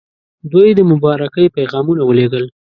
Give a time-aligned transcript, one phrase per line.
[0.51, 2.45] دوی د مبارکۍ پیغامونه ولېږل.